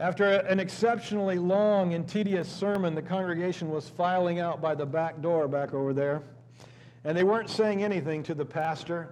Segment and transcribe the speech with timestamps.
[0.00, 5.22] After an exceptionally long and tedious sermon, the congregation was filing out by the back
[5.22, 6.22] door back over there.
[7.04, 9.10] And they weren't saying anything to the pastor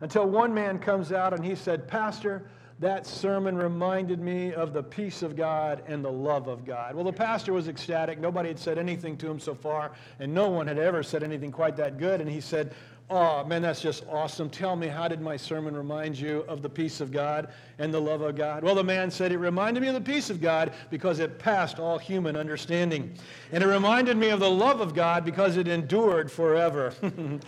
[0.00, 2.48] until one man comes out and he said, Pastor,
[2.78, 6.94] that sermon reminded me of the peace of God and the love of God.
[6.94, 8.20] Well, the pastor was ecstatic.
[8.20, 11.50] Nobody had said anything to him so far, and no one had ever said anything
[11.50, 12.20] quite that good.
[12.20, 12.74] And he said,
[13.08, 14.50] Oh, man, that's just awesome.
[14.50, 18.00] Tell me, how did my sermon remind you of the peace of God and the
[18.00, 18.64] love of God?
[18.64, 21.78] Well, the man said, It reminded me of the peace of God because it passed
[21.78, 23.14] all human understanding.
[23.52, 26.92] And it reminded me of the love of God because it endured forever.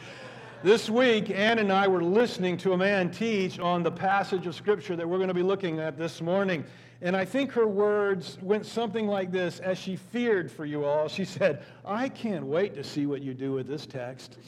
[0.63, 4.55] this week, Ann and I were listening to a man teach on the passage of
[4.55, 6.65] Scripture that we're going to be looking at this morning.
[7.03, 11.09] And I think her words went something like this as she feared for you all.
[11.09, 14.39] She said, I can't wait to see what you do with this text.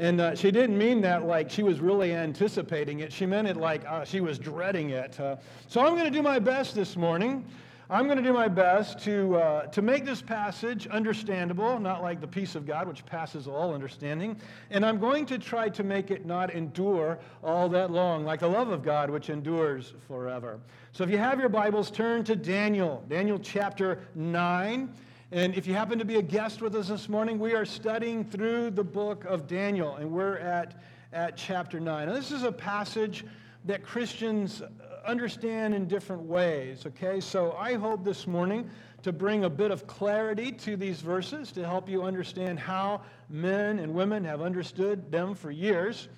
[0.00, 3.12] And uh, she didn't mean that like she was really anticipating it.
[3.12, 5.20] She meant it like uh, she was dreading it.
[5.20, 5.36] Uh,
[5.68, 7.44] so I'm going to do my best this morning.
[7.90, 12.22] I'm going to do my best to, uh, to make this passage understandable, not like
[12.22, 14.40] the peace of God, which passes all understanding.
[14.70, 18.48] And I'm going to try to make it not endure all that long, like the
[18.48, 20.60] love of God, which endures forever.
[20.92, 24.94] So if you have your Bibles, turn to Daniel, Daniel chapter 9.
[25.32, 28.24] And if you happen to be a guest with us this morning, we are studying
[28.24, 30.74] through the book of Daniel, and we're at,
[31.12, 32.08] at chapter 9.
[32.08, 33.24] Now, this is a passage
[33.64, 34.60] that Christians
[35.06, 37.20] understand in different ways, okay?
[37.20, 38.68] So I hope this morning
[39.04, 43.78] to bring a bit of clarity to these verses to help you understand how men
[43.78, 46.08] and women have understood them for years.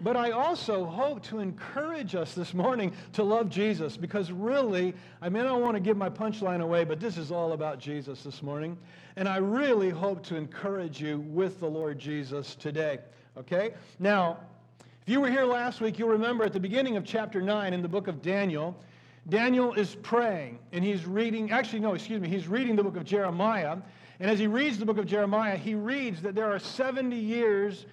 [0.00, 5.26] But I also hope to encourage us this morning to love Jesus because really, I
[5.26, 8.42] I don't want to give my punchline away, but this is all about Jesus this
[8.42, 8.76] morning.
[9.16, 12.98] And I really hope to encourage you with the Lord Jesus today.
[13.38, 13.72] Okay?
[13.98, 14.38] Now,
[14.80, 17.80] if you were here last week, you'll remember at the beginning of chapter 9 in
[17.80, 18.76] the book of Daniel,
[19.30, 23.04] Daniel is praying and he's reading, actually, no, excuse me, he's reading the book of
[23.04, 23.78] Jeremiah.
[24.20, 27.86] And as he reads the book of Jeremiah, he reads that there are 70 years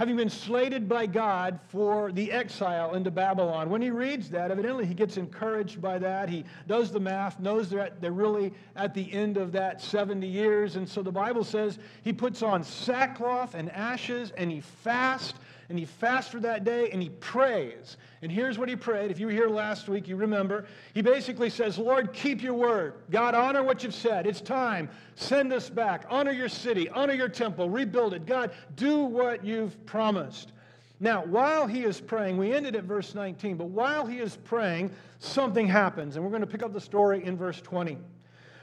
[0.00, 3.68] having been slated by God for the exile into Babylon.
[3.68, 6.30] When he reads that, evidently he gets encouraged by that.
[6.30, 10.76] He does the math, knows they're, they're really at the end of that 70 years.
[10.76, 15.38] And so the Bible says he puts on sackcloth and ashes and he fasts
[15.70, 17.96] and he fasts for that day and he prays.
[18.22, 19.12] And here's what he prayed.
[19.12, 20.66] If you were here last week, you remember.
[20.94, 22.94] He basically says, Lord, keep your word.
[23.08, 24.26] God, honor what you've said.
[24.26, 24.90] It's time.
[25.14, 26.06] Send us back.
[26.10, 26.88] Honor your city.
[26.88, 27.70] Honor your temple.
[27.70, 28.26] Rebuild it.
[28.26, 30.50] God, do what you've promised.
[30.98, 34.90] Now, while he is praying, we ended at verse 19, but while he is praying,
[35.20, 36.16] something happens.
[36.16, 37.96] And we're going to pick up the story in verse 20.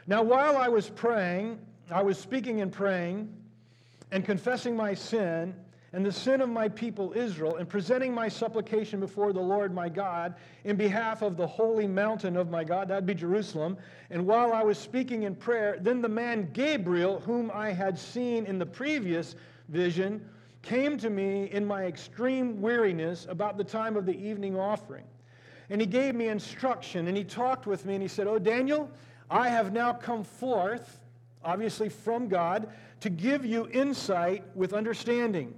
[0.08, 1.58] Now, while I was praying,
[1.90, 3.34] I was speaking and praying
[4.12, 5.56] and confessing my sin
[5.94, 9.88] and the sin of my people Israel, and presenting my supplication before the Lord my
[9.88, 13.78] God in behalf of the holy mountain of my God, that'd be Jerusalem.
[14.10, 18.46] And while I was speaking in prayer, then the man Gabriel, whom I had seen
[18.46, 19.36] in the previous
[19.70, 20.28] vision,
[20.62, 25.06] came to me in my extreme weariness about the time of the evening offering.
[25.70, 28.90] And he gave me instruction, and he talked with me, and he said, Oh, Daniel,
[29.30, 31.00] I have now come forth,
[31.44, 32.70] obviously from God,
[33.00, 35.54] to give you insight with understanding.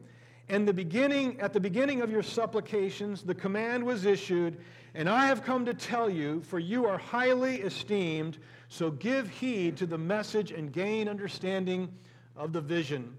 [0.49, 4.57] And the beginning, at the beginning of your supplications, the command was issued,
[4.95, 9.77] and I have come to tell you, for you are highly esteemed, so give heed
[9.77, 11.93] to the message and gain understanding
[12.35, 13.15] of the vision.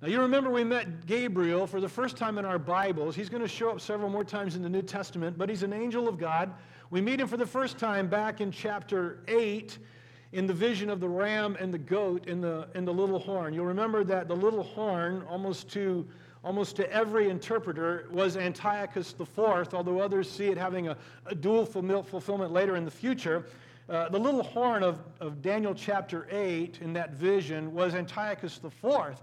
[0.00, 3.16] Now, you remember we met Gabriel for the first time in our Bibles.
[3.16, 5.72] He's going to show up several more times in the New Testament, but he's an
[5.72, 6.52] angel of God.
[6.90, 9.78] We meet him for the first time back in chapter 8
[10.32, 13.52] in the vision of the ram and the goat in the, in the little horn.
[13.52, 16.06] You'll remember that the little horn, almost to
[16.44, 21.64] almost to every interpreter was Antiochus IV, although others see it having a, a dual
[21.64, 23.46] fulfillment later in the future.
[23.88, 29.16] Uh, the little horn of, of Daniel chapter 8 in that vision was Antiochus IV.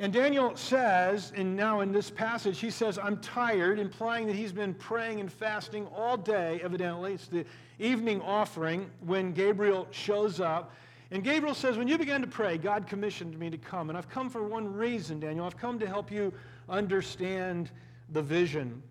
[0.00, 4.52] And Daniel says, and now in this passage, he says, I'm tired, implying that he's
[4.52, 7.14] been praying and fasting all day, evidently.
[7.14, 7.44] It's the
[7.80, 10.72] evening offering when Gabriel shows up.
[11.10, 13.88] And Gabriel says, When you began to pray, God commissioned me to come.
[13.88, 15.46] And I've come for one reason, Daniel.
[15.46, 16.32] I've come to help you
[16.68, 17.70] understand
[18.10, 18.82] the vision.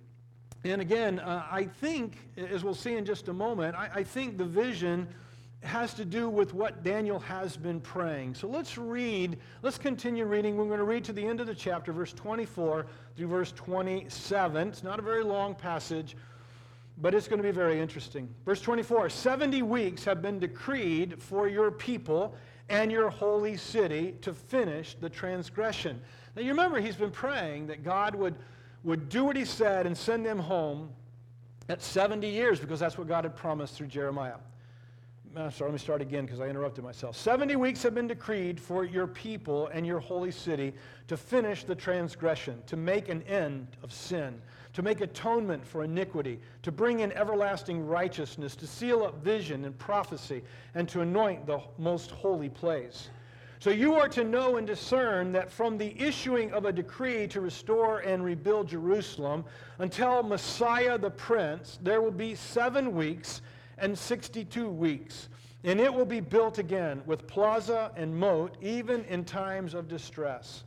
[0.64, 4.38] And again, uh, I think, as we'll see in just a moment, I, I think
[4.38, 5.08] the vision
[5.64, 8.36] has to do with what Daniel has been praying.
[8.36, 10.56] So let's read, let's continue reading.
[10.56, 12.86] We're going to read to the end of the chapter, verse 24
[13.16, 14.68] through verse 27.
[14.68, 16.16] It's not a very long passage
[17.00, 18.28] but it's going to be very interesting.
[18.46, 22.36] Verse 24 70 weeks have been decreed for your people
[22.70, 26.02] and your holy city to finish the transgression.
[26.36, 28.36] Now, you remember he's been praying that God would,
[28.84, 30.90] would do what he said and send them home
[31.70, 34.36] at 70 years because that's what God had promised through Jeremiah.
[35.36, 37.16] uh, sorry, let me start again because I interrupted myself.
[37.16, 40.74] 70 weeks have been decreed for your people and your holy city
[41.08, 44.42] to finish the transgression, to make an end of sin,
[44.74, 49.78] to make atonement for iniquity, to bring in everlasting righteousness, to seal up vision and
[49.78, 50.44] prophecy,
[50.76, 53.10] and to anoint the most holy place.
[53.60, 57.42] So you are to know and discern that from the issuing of a decree to
[57.42, 59.46] restore and rebuild Jerusalem
[59.80, 63.42] until Messiah the Prince, there will be seven weeks
[63.80, 65.30] and 62 weeks.
[65.64, 70.64] And it will be built again with plaza and moat, even in times of distress.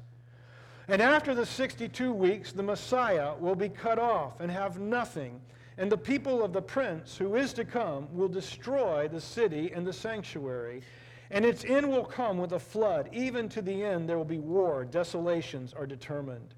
[0.91, 5.41] And after the 62 weeks, the Messiah will be cut off and have nothing.
[5.79, 9.87] And the people of the prince who is to come will destroy the city and
[9.87, 10.83] the sanctuary.
[11.31, 13.09] And its end will come with a flood.
[13.13, 14.85] Even to the end, there will be war.
[14.85, 16.55] Desolations are determined.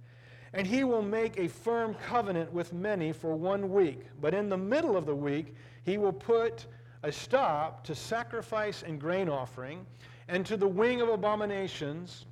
[0.54, 4.00] And he will make a firm covenant with many for one week.
[4.18, 6.64] But in the middle of the week, he will put
[7.02, 9.84] a stop to sacrifice and grain offering,
[10.28, 12.24] and to the wing of abominations.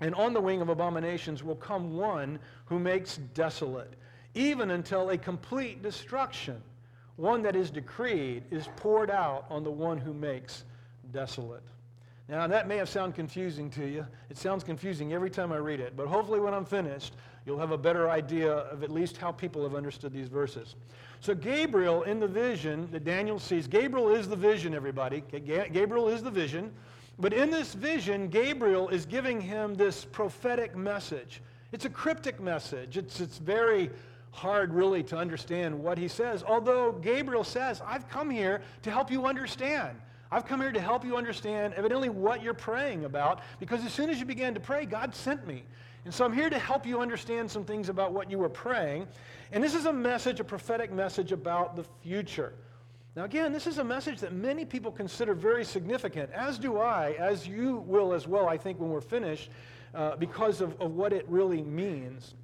[0.00, 3.94] And on the wing of abominations will come one who makes desolate,
[4.34, 6.62] even until a complete destruction,
[7.16, 10.64] one that is decreed, is poured out on the one who makes
[11.12, 11.64] desolate.
[12.28, 14.06] Now, that may have sounded confusing to you.
[14.28, 17.14] It sounds confusing every time I read it, but hopefully, when I'm finished,
[17.46, 20.76] you'll have a better idea of at least how people have understood these verses.
[21.20, 25.24] So, Gabriel, in the vision that Daniel sees, Gabriel is the vision, everybody.
[25.32, 26.70] Gabriel is the vision.
[27.18, 31.42] But in this vision, Gabriel is giving him this prophetic message.
[31.72, 32.96] It's a cryptic message.
[32.96, 33.90] It's, it's very
[34.30, 36.44] hard, really, to understand what he says.
[36.46, 39.98] Although Gabriel says, I've come here to help you understand.
[40.30, 44.10] I've come here to help you understand, evidently, what you're praying about, because as soon
[44.10, 45.64] as you began to pray, God sent me.
[46.04, 49.08] And so I'm here to help you understand some things about what you were praying.
[49.52, 52.52] And this is a message, a prophetic message about the future.
[53.18, 57.16] Now, again, this is a message that many people consider very significant, as do I,
[57.18, 59.50] as you will as well, I think, when we're finished,
[59.92, 62.36] uh, because of, of what it really means.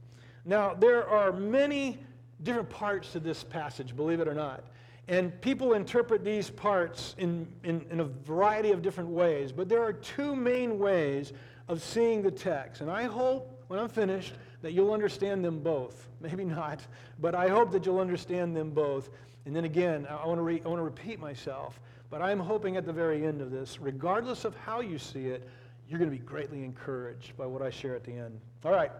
[0.45, 2.01] Now, there are many
[2.43, 4.65] different parts to this passage, believe it or not.
[5.07, 9.81] And people interpret these parts in, in, in, a variety of different ways, but there
[9.81, 11.33] are two main ways
[11.69, 12.81] of seeing the text.
[12.81, 14.33] And I hope when I'm finished
[14.63, 16.09] that you'll understand them both.
[16.21, 16.81] Maybe not,
[17.21, 19.11] but I hope that you'll understand them both.
[19.47, 21.81] And then again, I want to, re- I want to repeat myself,
[22.11, 25.49] but I'm hoping at the very end of this, regardless of how you see it,
[25.89, 28.41] you're going to be greatly encouraged by what I share at the end.
[28.65, 28.91] All right.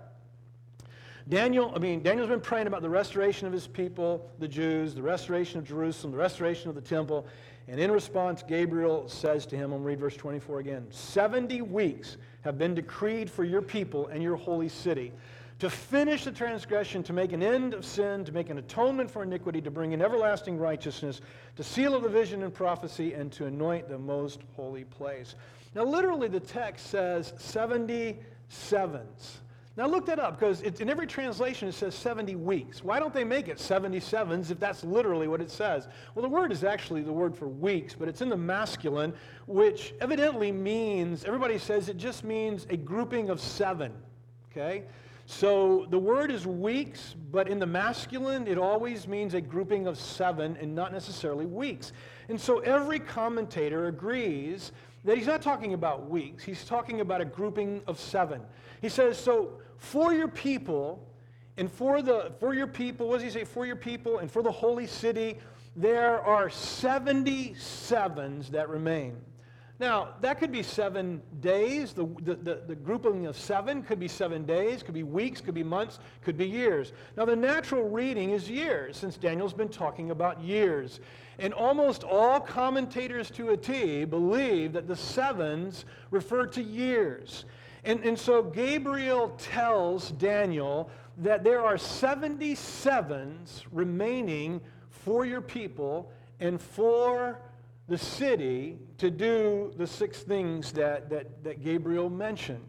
[1.29, 5.03] Daniel, I mean, Daniel's been praying about the restoration of his people, the Jews, the
[5.03, 7.27] restoration of Jerusalem, the restoration of the temple.
[7.67, 11.63] And in response, Gabriel says to him, I'm going to read verse 24 again 70
[11.63, 15.13] weeks have been decreed for your people and your holy city
[15.59, 19.23] to finish the transgression, to make an end of sin, to make an atonement for
[19.23, 21.21] iniquity, to bring in everlasting righteousness,
[21.57, 25.37] to seal of the vision and prophecy, and to anoint the most holy place.
[25.75, 29.39] Now, literally, the text says 77s.
[29.77, 32.85] Now look that up because in every translation it says 70 weeks.
[32.85, 35.89] Why don't they make it 77s if that's literally what it says?
[36.15, 39.13] Well, the word is actually the word for weeks, but it's in the masculine,
[39.47, 43.93] which evidently means, everybody says it just means a grouping of seven.
[44.53, 44.85] Okay?
[45.27, 49.99] So the word is weeks, but in the masculine it always means a grouping of
[49.99, 51.93] seven and not necessarily weeks.
[52.29, 54.73] And so every commentator agrees
[55.05, 58.41] that he's not talking about weeks, he's talking about a grouping of seven.
[58.81, 61.07] He says, so for your people
[61.57, 63.45] and for the for your people, what does he say?
[63.45, 65.39] For your people and for the holy city,
[65.77, 69.17] there are 77s that remain.
[69.85, 71.93] Now, that could be seven days.
[71.93, 75.63] The, the, the, grouping of seven could be seven days, could be weeks, could be
[75.63, 76.95] months, could be years.
[77.19, 81.01] Now, the natural reading is years, since Daniel's been talking about years.
[81.39, 87.45] And almost all commentators to a T believe that the sevens refer to years.
[87.85, 90.89] And, and so Gabriel tells Daniel
[91.19, 96.11] that there are 77s remaining for your people
[96.41, 97.39] and for
[97.89, 102.65] the city to do the six things that, that, that Gabriel mentioned.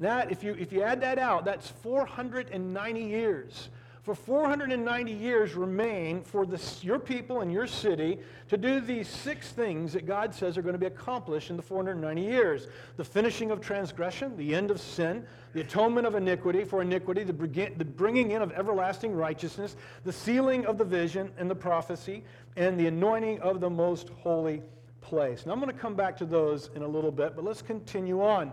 [0.00, 3.70] That, if you, if you add that out, that's 490 years
[4.06, 9.50] for 490 years remain for the, your people and your city to do these six
[9.50, 13.50] things that God says are going to be accomplished in the 490 years the finishing
[13.50, 17.84] of transgression, the end of sin, the atonement of iniquity for iniquity, the, begin, the
[17.84, 22.22] bringing in of everlasting righteousness, the sealing of the vision and the prophecy,
[22.56, 24.62] and the anointing of the most holy
[25.00, 25.46] place.
[25.46, 28.22] Now I'm going to come back to those in a little bit, but let's continue
[28.22, 28.52] on.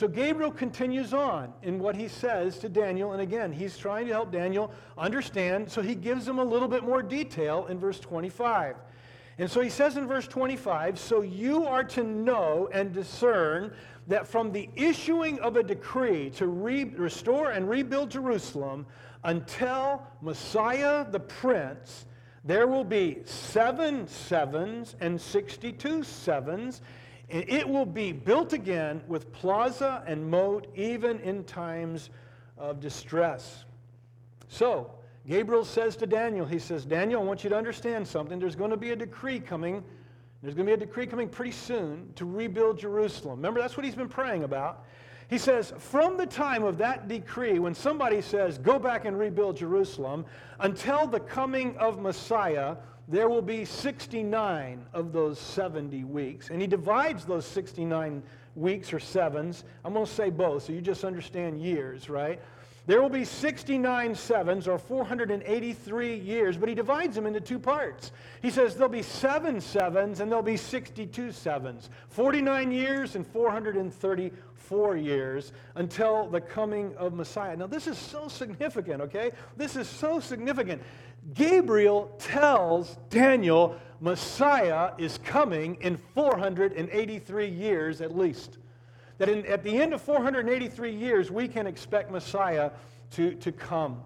[0.00, 3.12] So Gabriel continues on in what he says to Daniel.
[3.12, 5.70] And again, he's trying to help Daniel understand.
[5.70, 8.76] So he gives him a little bit more detail in verse 25.
[9.36, 13.74] And so he says in verse 25, So you are to know and discern
[14.06, 18.86] that from the issuing of a decree to re- restore and rebuild Jerusalem
[19.24, 22.06] until Messiah the Prince,
[22.42, 26.80] there will be seven sevens and 62 sevens.
[27.30, 32.10] And it will be built again with plaza and moat, even in times
[32.58, 33.64] of distress.
[34.48, 34.90] So,
[35.28, 38.38] Gabriel says to Daniel, he says, Daniel, I want you to understand something.
[38.40, 39.84] There's going to be a decree coming.
[40.42, 43.36] There's going to be a decree coming pretty soon to rebuild Jerusalem.
[43.36, 44.84] Remember, that's what he's been praying about.
[45.28, 49.56] He says, from the time of that decree, when somebody says, go back and rebuild
[49.56, 50.26] Jerusalem,
[50.58, 52.74] until the coming of Messiah,
[53.10, 56.50] there will be 69 of those 70 weeks.
[56.50, 58.22] And he divides those 69
[58.54, 59.64] weeks or sevens.
[59.84, 62.40] I'm going to say both, so you just understand years, right?
[62.86, 68.10] There will be 69 sevens, or 483 years, but he divides them into two parts.
[68.42, 74.96] He says there'll be seven sevens and there'll be 62 sevens, 49 years and 434
[74.96, 77.56] years until the coming of Messiah.
[77.56, 79.30] Now, this is so significant, okay?
[79.56, 80.82] This is so significant.
[81.34, 88.58] Gabriel tells Daniel Messiah is coming in 483 years at least
[89.20, 92.70] that in, at the end of 483 years, we can expect Messiah
[93.10, 94.02] to, to come.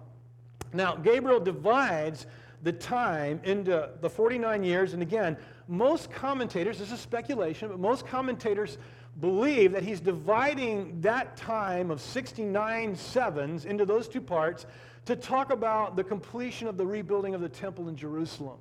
[0.73, 2.27] Now, Gabriel divides
[2.63, 4.91] the time into the 49 years.
[4.91, 5.37] And again,
[5.69, 8.77] most commentators, this is speculation, but most commentators
[9.21, 14.65] believe that he's dividing that time of 69 sevens into those two parts
[15.05, 18.57] to talk about the completion of the rebuilding of the temple in Jerusalem.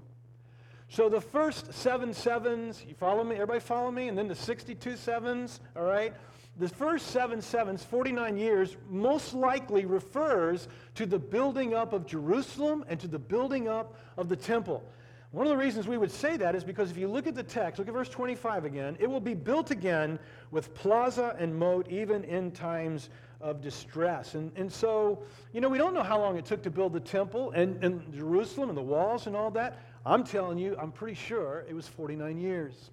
[0.89, 3.37] So the first seven sevens, you follow me?
[3.37, 4.09] Everybody follow me?
[4.09, 6.13] And then the 62 sevens, all right?
[6.59, 12.85] The first seven sevens, 49 years, most likely refers to the building up of Jerusalem
[12.89, 14.85] and to the building up of the temple.
[15.33, 17.43] One of the reasons we would say that is because if you look at the
[17.43, 20.21] text, look at verse 25 again, it will be built again
[20.53, 23.11] with plaza and moat, even in times
[23.41, 24.35] of distress.
[24.35, 25.23] And, and so,
[25.53, 28.13] you know, we don't know how long it took to build the temple and, and
[28.15, 29.79] Jerusalem and the walls and all that.
[30.07, 32.91] I'm telling you, I'm pretty sure it was 49 years.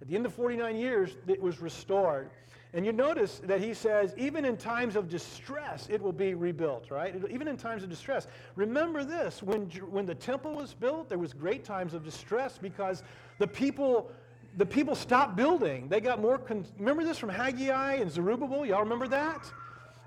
[0.00, 2.30] At the end of 49 years, it was restored.
[2.74, 6.90] And you notice that he says, even in times of distress, it will be rebuilt,
[6.90, 7.14] right?
[7.30, 8.26] Even in times of distress.
[8.56, 13.02] Remember this when, when the temple was built, there was great times of distress because
[13.38, 14.10] the people,
[14.56, 15.86] the people stopped building.
[15.88, 16.38] They got more.
[16.38, 18.64] Con- remember this from Haggai and Zerubbabel?
[18.64, 19.52] Y'all remember that?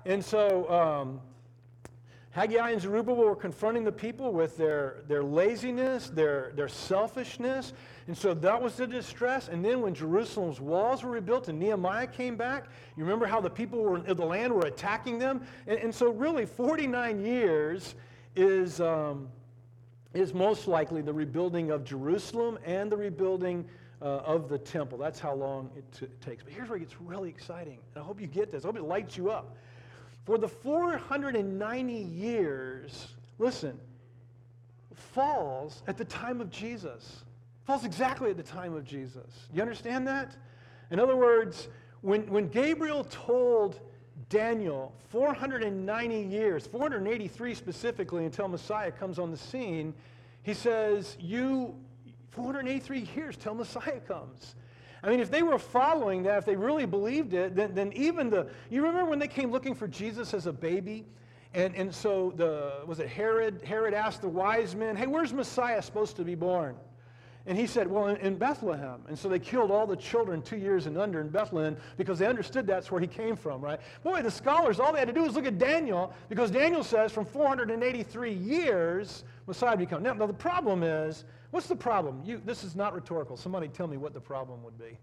[0.06, 1.20] And so um,
[2.30, 7.72] Haggai and Zerubbabel were confronting the people with their, their laziness, their, their selfishness.
[8.06, 9.48] And so that was the distress.
[9.48, 13.50] And then when Jerusalem's walls were rebuilt and Nehemiah came back, you remember how the
[13.50, 15.44] people were, the land were attacking them?
[15.66, 17.96] And, and so really 49 years
[18.36, 19.28] is, um,
[20.14, 23.64] is most likely the rebuilding of Jerusalem and the rebuilding
[24.00, 24.98] uh, of the temple.
[24.98, 26.44] That's how long it t- takes.
[26.44, 27.78] But here's where it gets really exciting.
[27.94, 28.64] And I hope you get this.
[28.64, 29.56] I hope it lights you up.
[30.26, 33.06] For the 490 years,
[33.38, 33.78] listen,
[34.92, 37.22] falls at the time of Jesus.
[37.64, 39.46] Falls exactly at the time of Jesus.
[39.50, 40.36] Do you understand that?
[40.90, 41.68] In other words,
[42.00, 43.78] when, when Gabriel told
[44.28, 49.94] Daniel 490 years, 483 specifically, until Messiah comes on the scene,
[50.42, 51.72] he says, You,
[52.30, 54.56] 483 years till Messiah comes.
[55.06, 58.28] I mean, if they were following that, if they really believed it, then, then even
[58.28, 61.06] the, you remember when they came looking for Jesus as a baby?
[61.54, 63.62] And, and so the, was it Herod?
[63.62, 66.74] Herod asked the wise men, hey, where's Messiah supposed to be born?
[67.46, 69.02] And he said, well, in, in, Bethlehem.
[69.06, 72.26] And so they killed all the children two years and under in Bethlehem because they
[72.26, 73.78] understood that's where he came from, right?
[74.02, 77.12] Boy, the scholars, all they had to do was look at Daniel because Daniel says
[77.12, 80.02] from 483 years, Messiah become.
[80.02, 81.24] Now, now the problem is,
[81.56, 82.20] What's the problem?
[82.22, 83.38] You, this is not rhetorical.
[83.38, 84.98] Somebody tell me what the problem would be.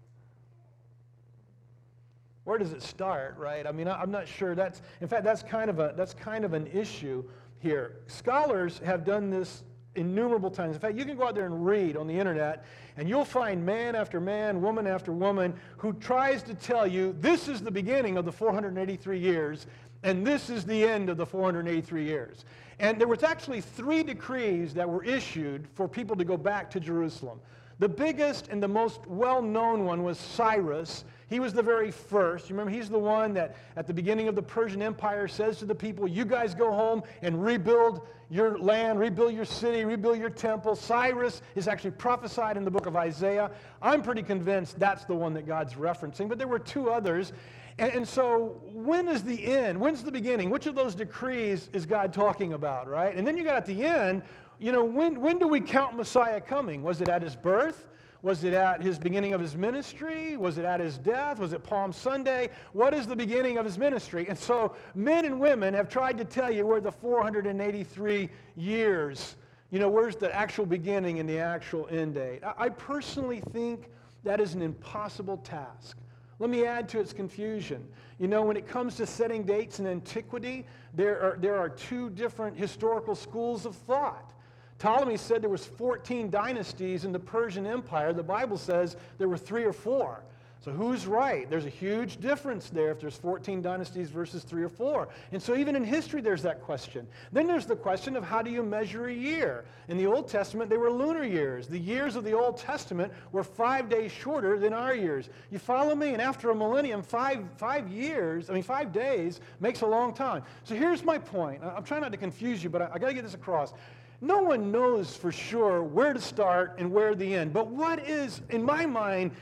[2.44, 3.66] Where does it start, right?
[3.66, 4.54] I mean, I, I'm not sure.
[4.54, 7.24] That's, in fact, that's kind, of a, that's kind of an issue
[7.58, 7.96] here.
[8.06, 9.64] Scholars have done this
[9.96, 10.76] innumerable times.
[10.76, 12.64] In fact, you can go out there and read on the internet,
[12.96, 17.48] and you'll find man after man, woman after woman, who tries to tell you this
[17.48, 19.66] is the beginning of the 483 years,
[20.04, 22.44] and this is the end of the 483 years.
[22.78, 26.80] And there was actually three decrees that were issued for people to go back to
[26.80, 27.40] Jerusalem.
[27.78, 31.04] The biggest and the most well-known one was Cyrus.
[31.28, 32.48] He was the very first.
[32.48, 35.64] You remember, he's the one that at the beginning of the Persian Empire says to
[35.64, 40.30] the people, you guys go home and rebuild your land, rebuild your city, rebuild your
[40.30, 40.76] temple.
[40.76, 43.50] Cyrus is actually prophesied in the book of Isaiah.
[43.82, 47.32] I'm pretty convinced that's the one that God's referencing, but there were two others.
[47.78, 49.80] And, and, so, when is the end?
[49.80, 50.48] When's the beginning?
[50.48, 53.14] Which of those decrees is God talking about, right?
[53.14, 54.22] And then you got at the end,
[54.60, 56.82] you know, when, when do we count Messiah coming?
[56.82, 57.88] Was it at his birth?
[58.22, 60.36] Was it at his beginning of his ministry?
[60.36, 61.38] Was it at his death?
[61.38, 62.48] Was it Palm Sunday?
[62.72, 64.26] What is the beginning of his ministry?
[64.28, 69.36] And so men and women have tried to tell you where the 483 years,
[69.70, 72.40] you know, where's the actual beginning and the actual end date.
[72.56, 73.90] I personally think
[74.22, 75.98] that is an impossible task.
[76.38, 77.86] Let me add to its confusion.
[78.18, 82.10] You know, when it comes to setting dates in antiquity, there are, there are two
[82.10, 84.32] different historical schools of thought.
[84.78, 88.12] Ptolemy said there was 14 dynasties in the Persian Empire.
[88.12, 90.24] The Bible says there were three or four.
[90.64, 91.48] So who's right?
[91.50, 95.08] There's a huge difference there if there's 14 dynasties versus three or four.
[95.30, 97.06] And so even in history, there's that question.
[97.32, 99.66] Then there's the question of how do you measure a year?
[99.88, 101.66] In the Old Testament, they were lunar years.
[101.66, 105.28] The years of the Old Testament were five days shorter than our years.
[105.50, 106.14] You follow me?
[106.14, 110.44] And after a millennium, five, five years, I mean, five days makes a long time.
[110.62, 111.62] So here's my point.
[111.62, 113.74] I'm trying not to confuse you, but I, I got to get this across.
[114.22, 117.52] No one knows for sure where to start and where to end.
[117.52, 119.32] But what is, in my mind,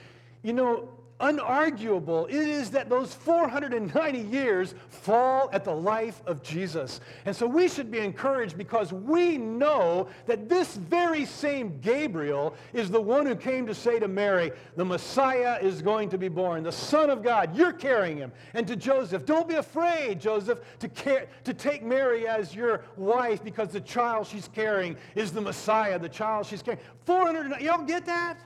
[0.42, 0.88] you know,
[1.22, 7.00] unarguable, it is that those 490 years fall at the life of Jesus.
[7.24, 12.90] And so we should be encouraged because we know that this very same Gabriel is
[12.90, 16.64] the one who came to say to Mary, the Messiah is going to be born,
[16.64, 17.56] the Son of God.
[17.56, 18.32] You're carrying him.
[18.54, 23.44] And to Joseph, don't be afraid, Joseph, to, care, to take Mary as your wife
[23.44, 26.82] because the child she's carrying is the Messiah, the child she's carrying.
[27.06, 28.38] 400, y'all get that?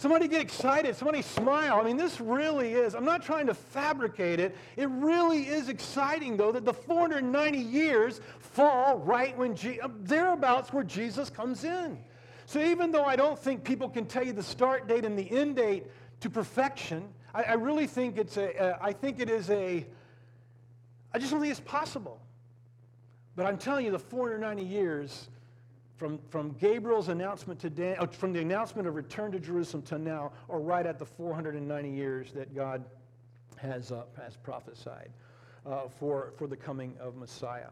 [0.00, 0.96] Somebody get excited.
[0.96, 1.78] Somebody smile.
[1.78, 2.94] I mean, this really is.
[2.94, 4.56] I'm not trying to fabricate it.
[4.78, 10.72] It really is exciting, though, that the 490 years fall right when, Je- uh, thereabouts
[10.72, 11.98] where Jesus comes in.
[12.46, 15.30] So even though I don't think people can tell you the start date and the
[15.30, 15.84] end date
[16.20, 19.86] to perfection, I, I really think it's a, uh, I think it is a,
[21.12, 22.22] I just don't think it's possible.
[23.36, 25.28] But I'm telling you, the 490 years
[26.00, 29.98] from, from Gabriel's announcement to Dan, uh, from the announcement of return to Jerusalem to
[29.98, 32.82] now, or right at the 490 years that God
[33.58, 35.10] has, uh, has prophesied
[35.66, 37.68] uh, for, for the coming of Messiah.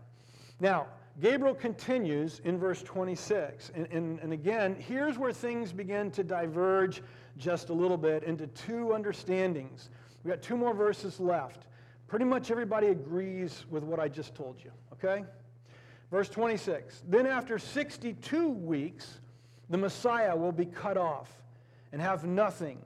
[0.61, 0.89] Now,
[1.23, 3.73] Gabriel continues in verse 26.
[3.75, 7.01] And, and, and again, here's where things begin to diverge
[7.39, 9.89] just a little bit into two understandings.
[10.23, 11.63] We've got two more verses left.
[12.09, 15.25] Pretty much everybody agrees with what I just told you, okay?
[16.11, 19.21] Verse 26 Then after 62 weeks,
[19.71, 21.31] the Messiah will be cut off
[21.93, 22.79] and have nothing.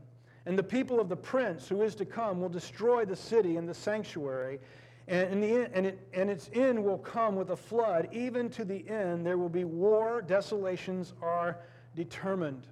[0.44, 3.68] And the people of the prince who is to come will destroy the city and
[3.68, 4.58] the sanctuary.
[5.06, 8.08] And, in the, and, it, and its end will come with a flood.
[8.12, 10.22] Even to the end, there will be war.
[10.22, 11.58] Desolations are
[11.94, 12.66] determined.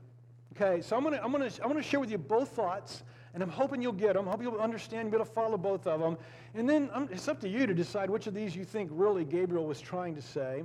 [0.57, 3.43] Okay, so I'm going to I'm gonna, I'm gonna share with you both thoughts and
[3.43, 4.27] I'm hoping you'll get them.
[4.27, 6.17] I hope you'll understand, you'll be able to follow both of them.
[6.55, 9.25] And then um, it's up to you to decide which of these you think really
[9.25, 10.65] Gabriel was trying to say.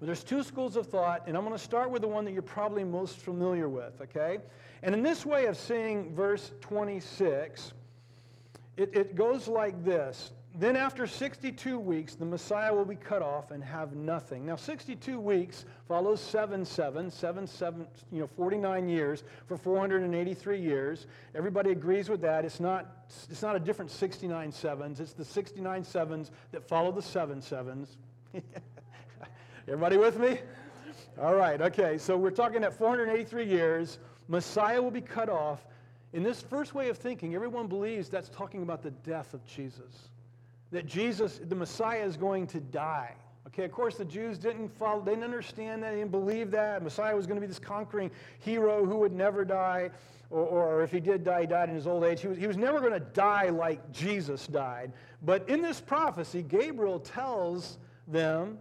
[0.00, 2.32] But there's two schools of thought, and I'm going to start with the one that
[2.32, 4.38] you're probably most familiar with, okay?
[4.82, 7.72] And in this way of seeing verse 26,
[8.76, 13.50] it, it goes like this then after 62 weeks, the Messiah will be cut off
[13.50, 14.46] and have nothing.
[14.46, 21.08] Now, 62 weeks follows 7 7, 7, 7, you know, 49 years for 483 years.
[21.34, 22.44] Everybody agrees with that.
[22.44, 25.00] It's not, it's not a different 69 sevens.
[25.00, 27.96] It's the 69 sevens that follow the 7 sevens.
[29.66, 30.38] Everybody with me?
[31.20, 31.98] All right, okay.
[31.98, 33.98] So we're talking at 483 years.
[34.28, 35.66] Messiah will be cut off.
[36.12, 40.10] In this first way of thinking, everyone believes that's talking about the death of Jesus
[40.74, 43.14] that Jesus, the Messiah, is going to die.
[43.46, 46.82] Okay, of course, the Jews didn't follow, they didn't understand that, they didn't believe that.
[46.82, 48.10] Messiah was going to be this conquering
[48.40, 49.90] hero who would never die,
[50.30, 52.20] or, or if he did die, he died in his old age.
[52.20, 54.92] He was, he was never going to die like Jesus died.
[55.22, 58.58] But in this prophecy, Gabriel tells them,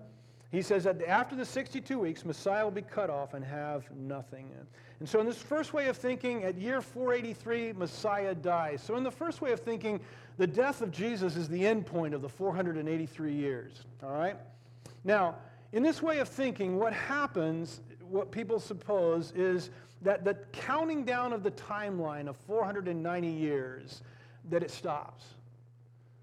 [0.54, 4.52] he says that after the 62 weeks, Messiah will be cut off and have nothing.
[5.00, 8.84] And so, in this first way of thinking, at year 483, Messiah dies.
[8.84, 10.00] So, in the first way of thinking,
[10.38, 13.82] the death of Jesus is the end point of the 483 years.
[14.04, 14.38] All right?
[15.04, 15.38] Now,
[15.72, 19.72] in this way of thinking, what happens, what people suppose, is
[20.04, 24.04] that the counting down of the timeline of 490 years,
[24.52, 25.26] that it stops.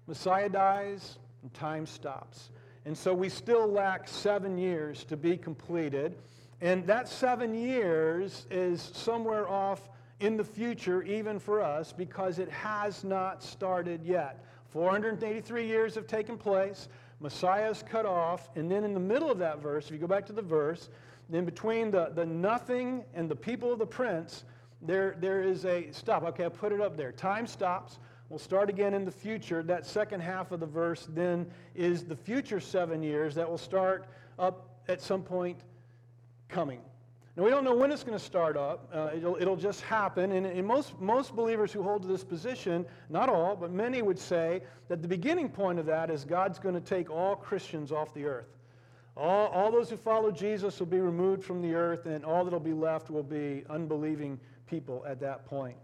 [0.07, 2.49] Messiah dies, and time stops.
[2.85, 6.15] And so we still lack seven years to be completed.
[6.61, 9.89] And that seven years is somewhere off
[10.19, 14.43] in the future, even for us, because it has not started yet.
[14.69, 16.87] 483 years have taken place.
[17.19, 18.49] Messiah is cut off.
[18.55, 20.89] And then in the middle of that verse, if you go back to the verse,
[21.29, 24.43] then between the, the nothing and the people of the prince,
[24.81, 26.23] there, there is a stop.
[26.23, 27.11] Okay, I put it up there.
[27.11, 27.99] Time stops.
[28.31, 29.61] We'll start again in the future.
[29.61, 34.07] That second half of the verse then is the future seven years that will start
[34.39, 35.59] up at some point
[36.47, 36.79] coming.
[37.35, 38.89] Now, we don't know when it's going to start up.
[38.93, 40.31] Uh, it'll, it'll just happen.
[40.31, 44.17] And, and most, most believers who hold to this position, not all, but many would
[44.17, 48.13] say that the beginning point of that is God's going to take all Christians off
[48.13, 48.57] the earth.
[49.17, 52.53] All, all those who follow Jesus will be removed from the earth, and all that
[52.53, 55.75] will be left will be unbelieving people at that point.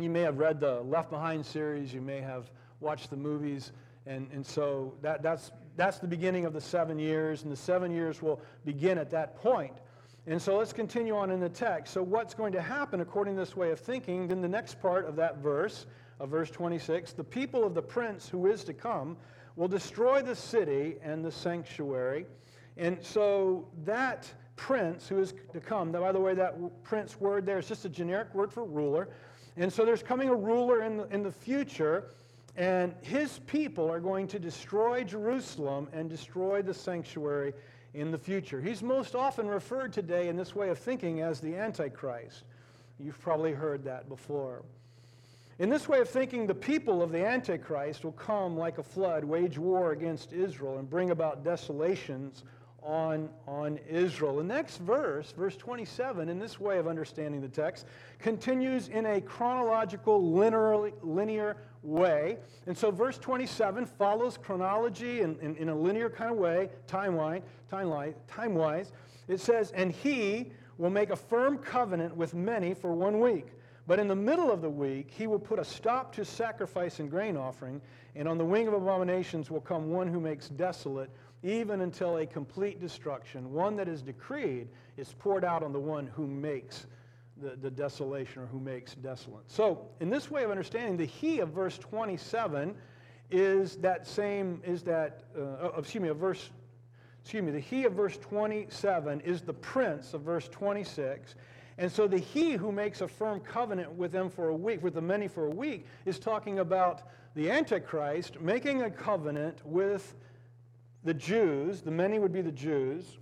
[0.00, 3.70] You may have read the Left Behind series, you may have watched the movies,
[4.06, 7.92] and, and so that, that's, that's the beginning of the seven years, and the seven
[7.92, 9.72] years will begin at that point.
[10.26, 11.92] And so let's continue on in the text.
[11.92, 14.26] So, what's going to happen according to this way of thinking?
[14.26, 15.86] Then the next part of that verse,
[16.18, 19.16] of verse 26, the people of the prince who is to come
[19.54, 22.26] will destroy the city and the sanctuary.
[22.76, 27.58] And so that prince who is to come, by the way, that prince word there
[27.58, 29.08] is just a generic word for ruler.
[29.56, 32.10] And so there's coming a ruler in the, in the future,
[32.56, 37.52] and his people are going to destroy Jerusalem and destroy the sanctuary
[37.94, 38.60] in the future.
[38.60, 42.42] He's most often referred today in this way of thinking as the Antichrist.
[42.98, 44.62] You've probably heard that before.
[45.60, 49.22] In this way of thinking, the people of the Antichrist will come like a flood,
[49.22, 52.42] wage war against Israel, and bring about desolations
[52.84, 54.36] on, on Israel.
[54.36, 57.86] The next verse, verse 27, in this way of understanding the text,
[58.18, 62.36] continues in a chronological, linear, linear way.
[62.66, 67.42] And so verse 27 follows chronology in, in, in a linear kind of way, timeline,
[67.72, 68.92] timeline, time-wise.
[69.28, 73.48] It says, And he will make a firm covenant with many for one week.
[73.86, 77.10] But in the middle of the week, he will put a stop to sacrifice and
[77.10, 77.82] grain offering,
[78.14, 81.10] and on the wing of abominations will come one who makes desolate,
[81.44, 83.52] even until a complete destruction.
[83.52, 86.86] One that is decreed is poured out on the one who makes
[87.36, 89.44] the, the desolation or who makes desolate.
[89.48, 92.74] So, in this way of understanding, the he of verse 27
[93.30, 96.50] is that same, is that, uh, oh, excuse me, of verse,
[97.22, 101.34] excuse me, the he of verse 27 is the prince of verse 26.
[101.76, 104.94] And so the he who makes a firm covenant with them for a week, with
[104.94, 107.02] the many for a week, is talking about
[107.34, 110.14] the Antichrist making a covenant with
[111.04, 113.18] the Jews, the many would be the Jews,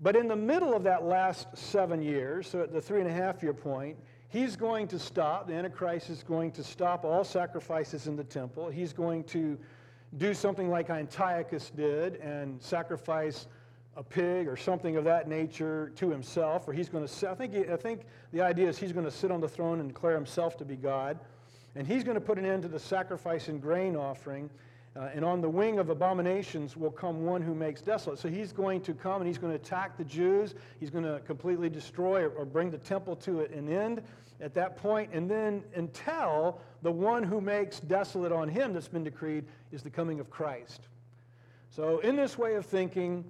[0.00, 3.12] but in the middle of that last seven years, so at the three and a
[3.12, 3.96] half year point,
[4.28, 8.68] he's going to stop, the Antichrist is going to stop all sacrifices in the temple.
[8.68, 9.56] He's going to
[10.16, 13.46] do something like Antiochus did and sacrifice
[13.96, 17.54] a pig or something of that nature to himself, or he's going to, I think,
[17.70, 20.56] I think the idea is he's going to sit on the throne and declare himself
[20.58, 21.18] to be God.
[21.76, 24.50] And he's going to put an end to the sacrifice and grain offering.
[24.96, 28.18] Uh, and on the wing of abominations will come one who makes desolate.
[28.18, 30.54] So he's going to come and he's going to attack the Jews.
[30.78, 34.02] He's going to completely destroy or, or bring the temple to an end
[34.40, 35.10] at that point.
[35.12, 39.90] And then until the one who makes desolate on him that's been decreed is the
[39.90, 40.82] coming of Christ.
[41.70, 43.24] So, in this way of thinking,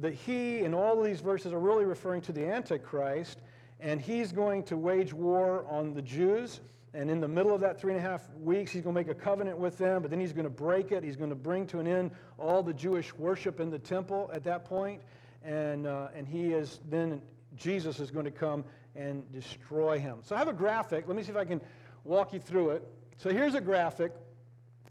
[0.00, 3.40] the he in all these verses are really referring to the Antichrist,
[3.80, 6.60] and he's going to wage war on the Jews
[6.94, 9.08] and in the middle of that three and a half weeks, he's going to make
[9.08, 11.02] a covenant with them, but then he's going to break it.
[11.02, 14.44] He's going to bring to an end all the Jewish worship in the temple at
[14.44, 15.00] that point.
[15.42, 17.22] And, uh, and he is then,
[17.56, 20.18] Jesus is going to come and destroy him.
[20.22, 21.08] So I have a graphic.
[21.08, 21.62] Let me see if I can
[22.04, 22.86] walk you through it.
[23.16, 24.12] So here's a graphic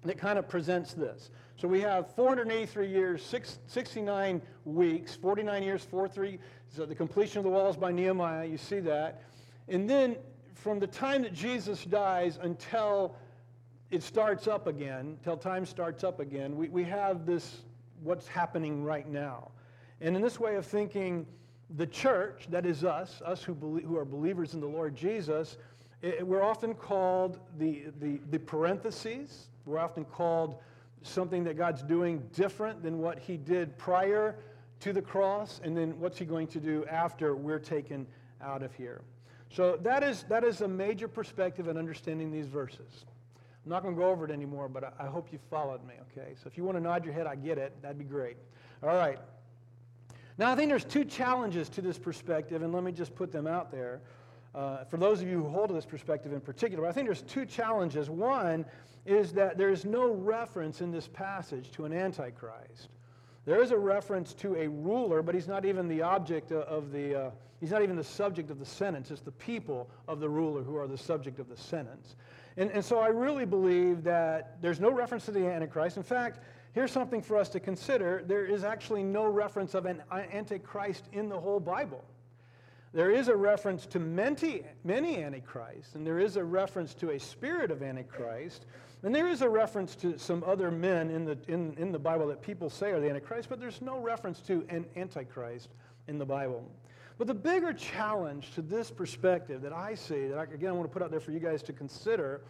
[0.03, 1.29] that kind of presents this.
[1.55, 6.39] So we have 483 years, six, 69 weeks, 49 years, 43,
[6.75, 9.21] so the completion of the walls by Nehemiah, you see that.
[9.67, 10.15] And then
[10.53, 13.15] from the time that Jesus dies until
[13.89, 17.61] it starts up again, till time starts up again, we, we have this,
[18.03, 19.51] what's happening right now.
[19.99, 21.25] And in this way of thinking,
[21.77, 25.57] the church, that is us, us who, believe, who are believers in the Lord Jesus,
[26.01, 29.47] it, we're often called the, the, the parentheses.
[29.65, 30.55] We're often called
[31.03, 34.35] something that God's doing different than what he did prior
[34.81, 38.07] to the cross, and then what's he going to do after we're taken
[38.41, 39.01] out of here.
[39.53, 43.05] So that is, that is a major perspective in understanding these verses.
[43.65, 46.33] I'm not going to go over it anymore, but I, hope you followed me, okay?
[46.35, 47.79] So if you want to nod your head, I get it.
[47.81, 48.37] That'd be great.
[48.81, 49.19] All right.
[50.37, 53.45] Now, I think there's two challenges to this perspective, and let me just put them
[53.45, 54.01] out there.
[54.55, 57.21] Uh, for those of you who hold to this perspective in particular, I think there's
[57.21, 58.09] two challenges.
[58.09, 58.65] One
[59.05, 62.89] is that there's no reference in this passage to an antichrist.
[63.45, 67.15] There is a reference to a ruler, but he's not even the object of the,
[67.15, 69.09] uh, he's not even the subject of the sentence.
[69.09, 72.15] It's the people of the ruler who are the subject of the sentence.
[72.57, 75.97] And, and so I really believe that there's no reference to the Antichrist.
[75.97, 76.39] In fact,
[76.73, 78.23] here's something for us to consider.
[78.27, 82.03] There is actually no reference of an Antichrist in the whole Bible.
[82.93, 87.19] There is a reference to many, many Antichrists, and there is a reference to a
[87.19, 88.65] spirit of Antichrist.
[89.03, 92.27] And there is a reference to some other men in the, in, in the Bible
[92.27, 95.69] that people say are the Antichrist, but there's no reference to an Antichrist
[96.07, 96.69] in the Bible.
[97.17, 100.89] But the bigger challenge to this perspective that I see, that I, again I want
[100.89, 102.41] to put out there for you guys to consider,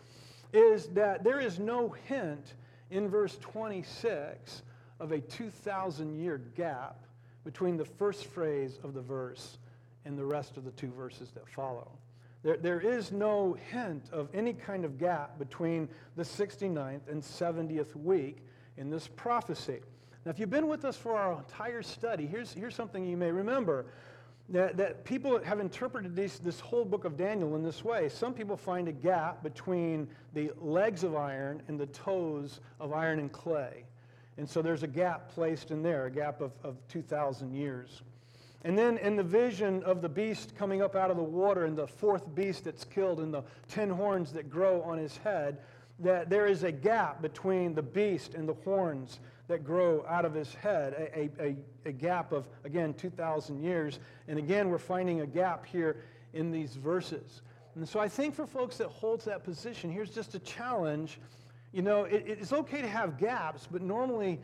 [0.52, 2.56] is that there is no hint
[2.90, 4.64] in verse 26
[5.00, 7.06] of a 2,000 year gap
[7.46, 9.58] between the first phrase of the verse
[10.06, 11.92] and the rest of the two verses that follow.
[12.44, 17.96] There, there is no hint of any kind of gap between the 69th and 70th
[17.96, 18.38] week
[18.78, 19.82] in this prophecy.
[20.26, 23.32] Now, if you've been with us for our entire study, here's, here's something you may
[23.32, 23.86] remember.
[24.50, 28.10] That, that people have interpreted this, this whole book of Daniel in this way.
[28.10, 33.20] Some people find a gap between the legs of iron and the toes of iron
[33.20, 33.86] and clay.
[34.38, 38.02] And so there's a gap placed in there, a gap of, of 2,000 years.
[38.64, 41.76] And then in the vision of the beast coming up out of the water and
[41.76, 45.60] the fourth beast that's killed and the ten horns that grow on his head,
[46.00, 50.34] that there is a gap between the beast and the horns that grow out of
[50.34, 54.00] his head, a, a, a gap of, again, 2,000 years.
[54.28, 55.98] And again, we're finding a gap here
[56.34, 57.42] in these verses.
[57.76, 61.20] And so I think for folks that hold to that position, here's just a challenge.
[61.72, 64.40] You know, it, it's okay to have gaps, but normally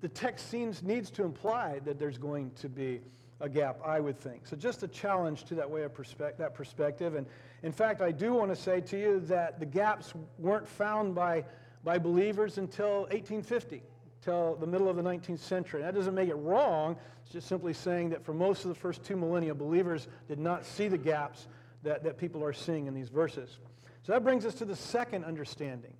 [0.00, 3.00] the text seems needs to imply that there's going to be
[3.44, 4.46] a gap, I would think.
[4.46, 7.14] So just a challenge to that way of perspective, that perspective.
[7.14, 7.26] And
[7.62, 11.44] in fact, I do want to say to you that the gaps weren't found by,
[11.84, 13.82] by believers until 1850,
[14.22, 15.82] till the middle of the 19th century.
[15.82, 16.96] That doesn't make it wrong.
[17.22, 20.64] It's just simply saying that for most of the first two millennia, believers did not
[20.64, 21.46] see the gaps
[21.82, 23.58] that, that people are seeing in these verses.
[24.04, 25.92] So that brings us to the second understanding.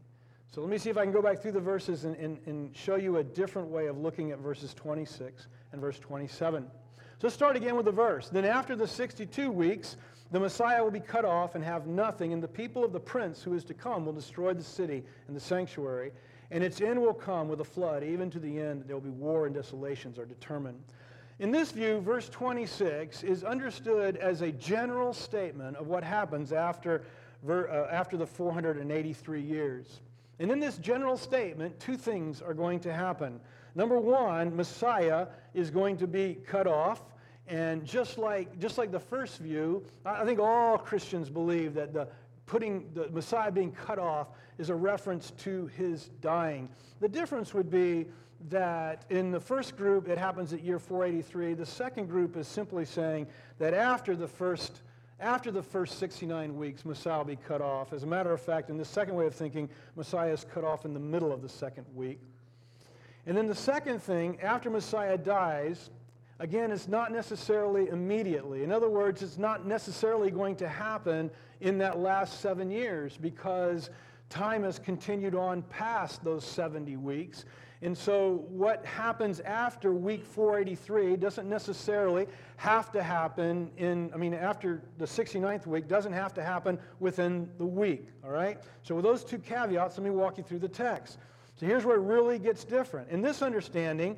[0.50, 2.74] So let me see if I can go back through the verses and, and, and
[2.74, 6.70] show you a different way of looking at verses 26 and verse 27.
[7.18, 8.28] So let's start again with the verse.
[8.28, 9.96] Then after the 62 weeks,
[10.32, 13.42] the Messiah will be cut off and have nothing, and the people of the prince
[13.42, 16.10] who is to come will destroy the city and the sanctuary,
[16.50, 19.10] and its end will come with a flood, even to the end there will be
[19.10, 20.82] war and desolations are determined.
[21.38, 27.02] In this view, verse 26 is understood as a general statement of what happens after,
[27.48, 30.00] uh, after the 483 years.
[30.38, 33.40] And in this general statement, two things are going to happen.
[33.74, 37.02] Number one, Messiah is going to be cut off.
[37.46, 42.08] And just like, just like the first view, I think all Christians believe that the
[42.46, 46.68] putting the Messiah being cut off is a reference to his dying.
[47.00, 48.06] The difference would be
[48.48, 51.54] that in the first group, it happens at year 483.
[51.54, 53.26] The second group is simply saying
[53.58, 54.82] that after the first
[55.20, 57.92] after the first 69 weeks, Messiah will be cut off.
[57.92, 60.84] As a matter of fact, in the second way of thinking, Messiah is cut off
[60.84, 62.20] in the middle of the second week.
[63.26, 65.90] And then the second thing, after Messiah dies,
[66.38, 68.62] again, it's not necessarily immediately.
[68.62, 73.90] In other words, it's not necessarily going to happen in that last seven years because
[74.28, 77.44] time has continued on past those 70 weeks.
[77.82, 84.32] And so what happens after week 483 doesn't necessarily have to happen in, I mean,
[84.32, 88.58] after the 69th week, doesn't have to happen within the week, all right?
[88.82, 91.18] So with those two caveats, let me walk you through the text.
[91.56, 93.10] So here's where it really gets different.
[93.10, 94.16] In this understanding,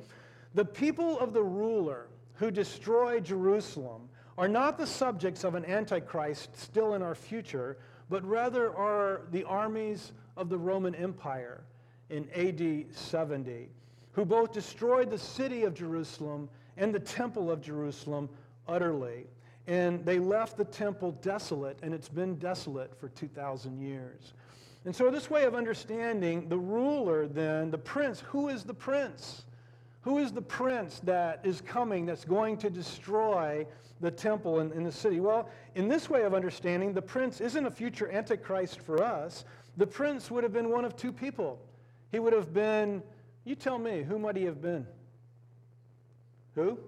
[0.55, 6.57] the people of the ruler who destroy Jerusalem are not the subjects of an antichrist
[6.57, 11.63] still in our future, but rather are the armies of the Roman Empire
[12.11, 13.69] in AD 70,
[14.13, 18.29] who both destroyed the city of Jerusalem and the temple of Jerusalem
[18.69, 19.27] utterly.
[19.67, 24.33] And they left the temple desolate, and it's been desolate for 2,000 years.
[24.87, 29.45] And so, this way of understanding the ruler, then, the prince, who is the prince?
[30.03, 33.67] Who is the prince that is coming that's going to destroy
[34.01, 35.19] the temple in the city?
[35.19, 39.45] Well, in this way of understanding, the prince isn't a future antichrist for us.
[39.77, 41.59] The prince would have been one of two people.
[42.13, 43.03] He would have been,
[43.45, 44.87] you tell me, who might he have been?
[46.55, 46.79] Who?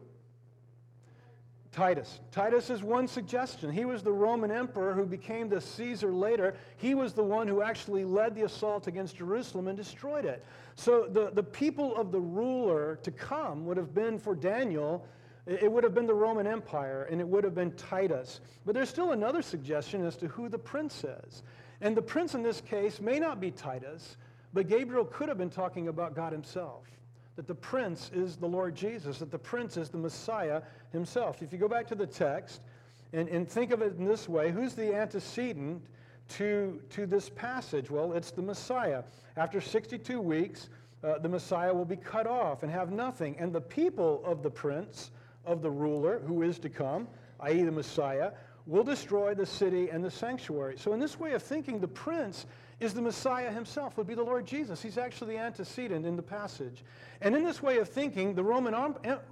[1.78, 2.18] Titus.
[2.32, 3.70] Titus is one suggestion.
[3.70, 6.56] He was the Roman emperor who became the Caesar later.
[6.76, 10.44] He was the one who actually led the assault against Jerusalem and destroyed it.
[10.74, 15.06] So the, the people of the ruler to come would have been for Daniel,
[15.46, 18.40] it would have been the Roman Empire and it would have been Titus.
[18.66, 21.44] But there's still another suggestion as to who the prince is.
[21.80, 24.16] And the prince in this case may not be Titus,
[24.52, 26.82] but Gabriel could have been talking about God himself
[27.38, 31.40] that the prince is the Lord Jesus, that the prince is the Messiah himself.
[31.40, 32.62] If you go back to the text
[33.12, 35.80] and, and think of it in this way, who's the antecedent
[36.30, 37.92] to, to this passage?
[37.92, 39.04] Well, it's the Messiah.
[39.36, 40.68] After 62 weeks,
[41.04, 43.36] uh, the Messiah will be cut off and have nothing.
[43.38, 45.12] And the people of the prince,
[45.46, 47.06] of the ruler who is to come,
[47.38, 48.32] i.e., the Messiah,
[48.66, 50.76] will destroy the city and the sanctuary.
[50.76, 52.46] So, in this way of thinking, the prince
[52.80, 54.80] is the Messiah himself, would be the Lord Jesus.
[54.80, 56.84] He's actually the antecedent in the passage.
[57.20, 58.74] And in this way of thinking, the Roman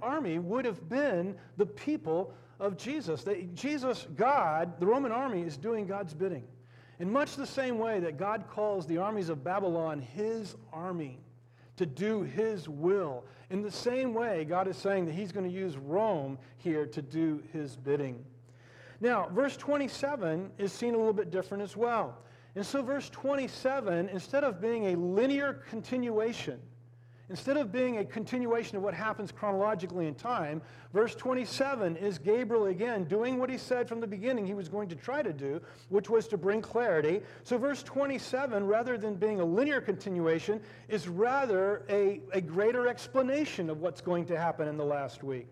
[0.01, 3.25] army would have been the people of Jesus.
[3.53, 6.43] Jesus, God, the Roman army, is doing God's bidding.
[6.99, 11.19] In much the same way that God calls the armies of Babylon his army
[11.77, 13.23] to do his will.
[13.51, 17.01] In the same way, God is saying that he's going to use Rome here to
[17.01, 18.25] do his bidding.
[18.99, 22.17] Now, verse 27 is seen a little bit different as well.
[22.57, 26.59] And so, verse 27, instead of being a linear continuation,
[27.29, 30.61] Instead of being a continuation of what happens chronologically in time,
[30.93, 34.87] verse 27 is Gabriel again doing what he said from the beginning he was going
[34.87, 37.19] to try to do, which was to bring clarity.
[37.43, 43.69] So, verse 27, rather than being a linear continuation, is rather a, a greater explanation
[43.69, 45.49] of what's going to happen in the last week.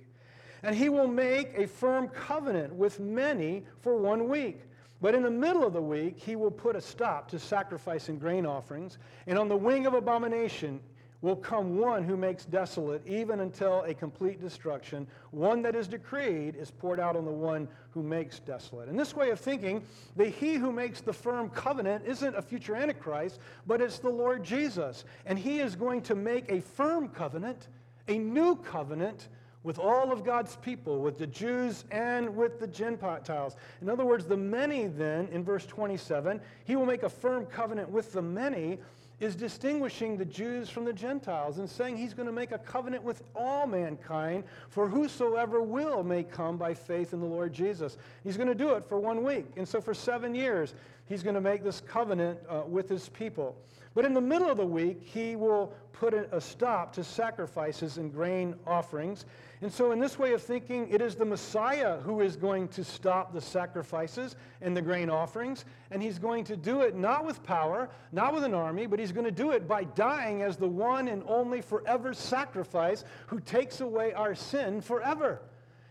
[0.64, 4.62] And he will make a firm covenant with many for one week.
[5.06, 8.20] But in the middle of the week, he will put a stop to sacrifice and
[8.20, 8.98] grain offerings.
[9.28, 10.80] And on the wing of abomination,
[11.22, 15.06] will come one who makes desolate, even until a complete destruction.
[15.30, 18.90] One that is decreed is poured out on the one who makes desolate.
[18.90, 19.84] In this way of thinking,
[20.16, 24.44] the he who makes the firm covenant isn't a future Antichrist, but it's the Lord
[24.44, 25.06] Jesus.
[25.28, 27.68] And he is going to make a firm covenant,
[28.08, 29.30] a new covenant
[29.66, 33.56] with all of God's people, with the Jews and with the Gentiles.
[33.82, 37.90] In other words, the many then, in verse 27, he will make a firm covenant
[37.90, 38.78] with the many
[39.20, 43.02] is distinguishing the Jews from the Gentiles and saying he's going to make a covenant
[43.04, 47.98] with all mankind, for whosoever will may come by faith in the Lord Jesus.
[48.24, 49.46] He's going to do it for one week.
[49.58, 50.76] And so for seven years,
[51.08, 53.56] he's going to make this covenant uh, with his people.
[53.96, 58.12] But in the middle of the week, he will put a stop to sacrifices and
[58.14, 59.26] grain offerings.
[59.62, 62.84] And so, in this way of thinking, it is the Messiah who is going to
[62.84, 65.64] stop the sacrifices and the grain offerings.
[65.92, 69.14] And he's going to do it not with power, not with an army, but he's
[69.14, 73.80] going to do it by dying as the one and only forever sacrifice who takes
[73.80, 75.40] away our sin forever.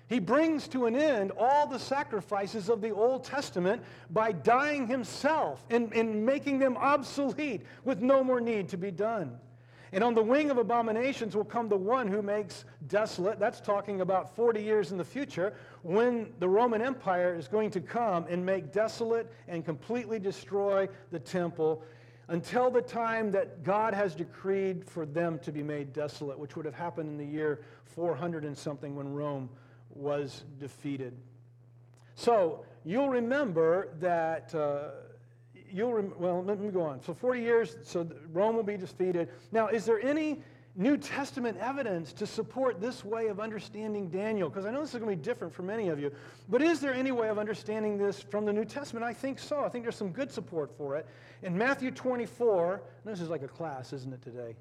[0.07, 5.65] He brings to an end all the sacrifices of the Old Testament by dying himself
[5.71, 9.39] and, and making them obsolete with no more need to be done.
[9.93, 13.39] And on the wing of abominations will come the one who makes desolate.
[13.39, 17.81] That's talking about 40 years in the future when the Roman Empire is going to
[17.81, 21.85] come and make desolate and completely destroy the temple
[22.29, 26.65] until the time that God has decreed for them to be made desolate, which would
[26.65, 29.49] have happened in the year 400 and something when Rome
[29.95, 31.17] was defeated.
[32.15, 34.55] So you'll remember that.
[34.55, 34.91] Uh,
[35.71, 37.03] you'll rem- well, let me go on.
[37.03, 39.29] So 40 years, so Rome will be defeated.
[39.51, 40.41] Now, is there any
[40.77, 44.49] New Testament evidence to support this way of understanding Daniel?
[44.49, 46.13] Because I know this is going to be different for many of you.
[46.49, 49.05] But is there any way of understanding this from the New Testament?
[49.05, 49.65] I think so.
[49.65, 51.07] I think there's some good support for it.
[51.43, 54.55] In Matthew 24, this is like a class, isn't it, today?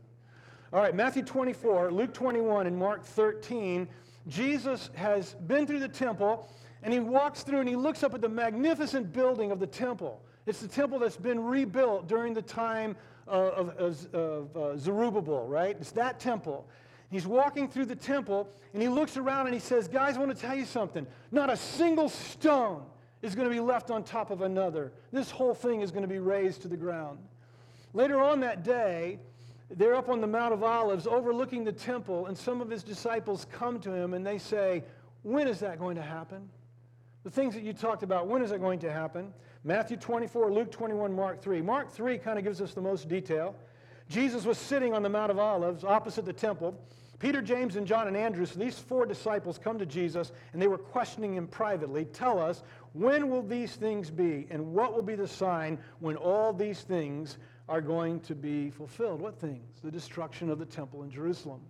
[0.71, 3.87] All right, Matthew 24, Luke 21, and Mark 13
[4.27, 6.49] Jesus has been through the temple
[6.81, 10.21] and he walks through and he looks up at the magnificent building of the temple.
[10.45, 12.95] It's the temple that's been rebuilt during the time
[13.27, 15.77] of, of, of uh, Zerubbabel, right?
[15.79, 16.67] It's that temple.
[17.09, 20.35] He's walking through the temple and he looks around and he says, Guys, I want
[20.35, 21.05] to tell you something.
[21.31, 22.83] Not a single stone
[23.21, 24.91] is going to be left on top of another.
[25.11, 27.19] This whole thing is going to be razed to the ground.
[27.93, 29.19] Later on that day,
[29.77, 33.47] they're up on the Mount of Olives overlooking the temple, and some of his disciples
[33.51, 34.83] come to him and they say,
[35.23, 36.49] When is that going to happen?
[37.23, 39.33] The things that you talked about, when is it going to happen?
[39.63, 41.61] Matthew 24, Luke 21, Mark 3.
[41.61, 43.55] Mark 3 kind of gives us the most detail.
[44.09, 46.77] Jesus was sitting on the Mount of Olives opposite the temple.
[47.19, 50.67] Peter, James, and John and Andrew, so these four disciples come to Jesus and they
[50.67, 52.03] were questioning him privately.
[52.03, 54.45] Tell us, when will these things be?
[54.49, 57.37] And what will be the sign when all these things
[57.69, 59.21] are going to be fulfilled.
[59.21, 59.79] What things?
[59.83, 61.61] The destruction of the temple in Jerusalem.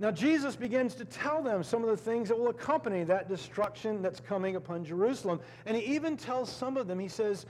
[0.00, 4.02] Now, Jesus begins to tell them some of the things that will accompany that destruction
[4.02, 5.40] that's coming upon Jerusalem.
[5.66, 7.46] And he even tells some of them, he says,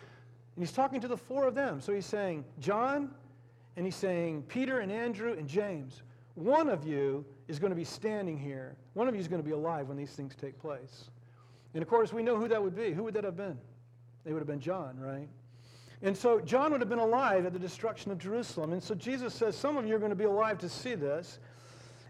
[0.55, 1.81] and he's talking to the four of them.
[1.81, 3.11] So he's saying, John,
[3.77, 6.03] and he's saying, Peter and Andrew and James,
[6.35, 8.77] one of you is going to be standing here.
[8.93, 11.11] One of you is going to be alive when these things take place.
[11.73, 12.93] And of course, we know who that would be.
[12.93, 13.59] Who would that have been?
[14.25, 15.29] They would have been John, right?
[16.03, 18.73] And so John would have been alive at the destruction of Jerusalem.
[18.73, 21.39] And so Jesus says, Some of you are going to be alive to see this.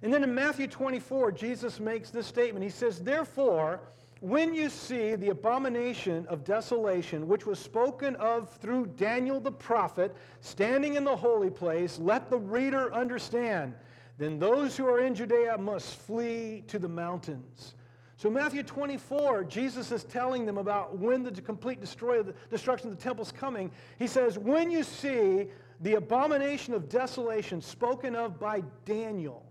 [0.02, 2.62] And then in Matthew 24, Jesus makes this statement.
[2.62, 3.80] He says, Therefore,
[4.20, 10.14] when you see the abomination of desolation, which was spoken of through Daniel the prophet,
[10.40, 13.74] standing in the holy place, let the reader understand.
[14.16, 17.74] Then those who are in Judea must flee to the mountains.
[18.16, 22.96] So, Matthew 24, Jesus is telling them about when the complete destroy, the destruction of
[22.96, 23.70] the temple is coming.
[23.98, 25.48] He says, When you see
[25.80, 29.44] the abomination of desolation spoken of by Daniel,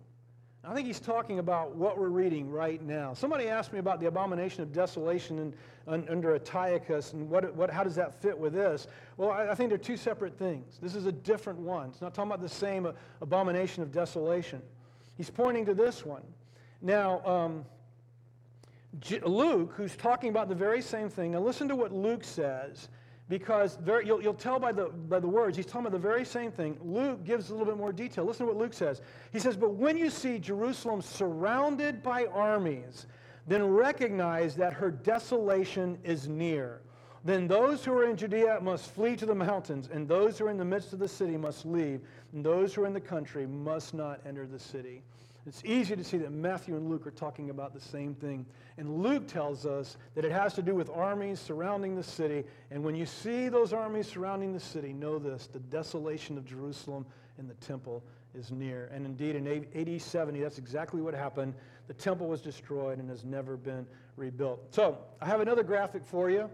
[0.66, 3.14] I think he's talking about what we're reading right now.
[3.14, 5.53] Somebody asked me about the abomination of desolation in,
[5.89, 8.88] un, under Antiochus and what, what, how does that fit with this?
[9.18, 10.80] Well, I, I, think they're two separate things.
[10.82, 11.89] This is a different one.
[11.89, 14.61] It's not talking about the same uh, abomination of desolation.
[15.18, 16.24] He's pointing to this one.
[16.82, 17.66] Now, um,
[19.23, 22.89] Luke, who's talking about the very same thing, now listen to what Luke says
[23.29, 26.25] because very, you'll, you'll tell by the, by the words, he's talking about the very
[26.25, 26.77] same thing.
[26.83, 28.25] Luke gives a little bit more detail.
[28.25, 29.01] Listen to what Luke says.
[29.31, 33.07] He says, But when you see Jerusalem surrounded by armies,
[33.47, 36.81] then recognize that her desolation is near.
[37.25, 40.51] Then those who are in Judea must flee to the mountains, and those who are
[40.51, 42.01] in the midst of the city must leave,
[42.33, 45.01] and those who are in the country must not enter the city.
[45.45, 48.45] It's easy to see that Matthew and Luke are talking about the same thing.
[48.77, 52.45] And Luke tells us that it has to do with armies surrounding the city.
[52.71, 57.05] And when you see those armies surrounding the city, know this the desolation of Jerusalem
[57.37, 58.89] and the temple is near.
[58.93, 61.55] And indeed, in AD 70, that's exactly what happened.
[61.87, 63.85] The temple was destroyed and has never been
[64.15, 64.73] rebuilt.
[64.73, 66.49] So, I have another graphic for you.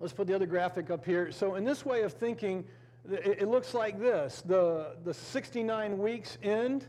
[0.00, 1.30] Let's put the other graphic up here.
[1.30, 2.64] So, in this way of thinking,
[3.10, 6.86] it looks like this the, the 69 weeks end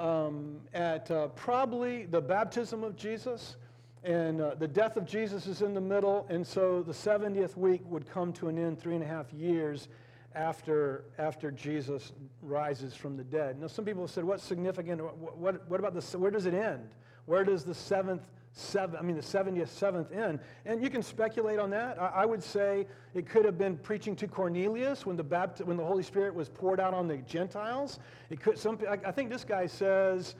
[0.00, 3.56] um, at uh, probably the baptism of Jesus,
[4.02, 7.82] and uh, the death of Jesus is in the middle, and so the 70th week
[7.84, 9.88] would come to an end three and a half years
[10.34, 13.60] after, after Jesus rises from the dead.
[13.60, 15.02] Now, some people have said, what's significant?
[15.02, 16.88] What, what, what about the, where does it end?
[17.26, 18.22] Where does the seventh
[18.60, 20.38] seven, I mean the 70th, seventh in.
[20.66, 22.00] And you can speculate on that.
[22.00, 25.76] I, I, would say it could have been preaching to Cornelius when the, Bapt- when
[25.76, 27.98] the Holy Spirit was poured out on the Gentiles.
[28.28, 30.34] It could, some, I, I think this guy says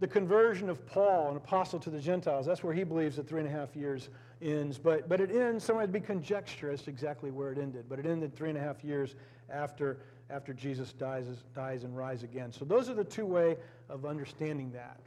[0.00, 2.46] the conversion of Paul, an apostle to the Gentiles.
[2.46, 4.10] That's where he believes that three and a half years
[4.40, 4.78] ends.
[4.78, 7.86] But, but it ends, somewhere to be conjecture as to exactly where it ended.
[7.88, 9.16] But it ended three and a half years
[9.50, 9.98] after,
[10.30, 12.52] after Jesus dies, dies and rise again.
[12.52, 13.56] So those are the two way
[13.88, 15.00] of understanding that.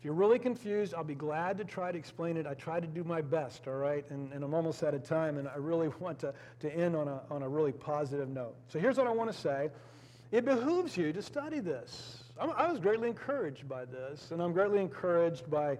[0.00, 2.46] If you're really confused, I'll be glad to try to explain it.
[2.46, 4.02] I try to do my best, all right?
[4.08, 7.06] And, and I'm almost out of time, and I really want to, to end on
[7.06, 8.54] a, on a really positive note.
[8.68, 9.68] So here's what I want to say
[10.32, 12.24] it behooves you to study this.
[12.40, 15.76] I'm, I was greatly encouraged by this, and I'm greatly encouraged by,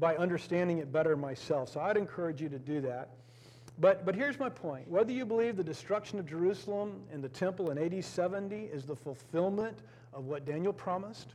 [0.00, 1.68] by understanding it better myself.
[1.68, 3.10] So I'd encourage you to do that.
[3.78, 4.88] But, but here's my point.
[4.88, 8.96] Whether you believe the destruction of Jerusalem and the temple in AD 70 is the
[8.96, 9.78] fulfillment
[10.12, 11.34] of what Daniel promised,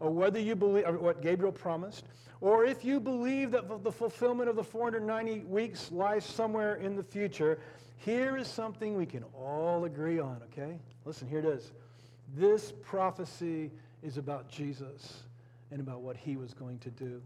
[0.00, 2.04] or whether you believe what Gabriel promised,
[2.40, 7.02] or if you believe that the fulfillment of the 490 weeks lies somewhere in the
[7.02, 7.58] future,
[7.96, 10.78] here is something we can all agree on, okay?
[11.04, 11.72] Listen, here it is.
[12.34, 13.70] This prophecy
[14.02, 15.22] is about Jesus
[15.70, 17.22] and about what he was going to do.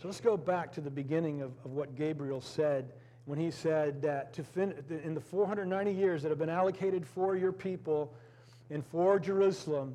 [0.00, 2.92] So let's go back to the beginning of, of what Gabriel said
[3.26, 4.74] when he said that to fin-
[5.04, 8.12] in the 490 years that have been allocated for your people
[8.70, 9.94] and for Jerusalem,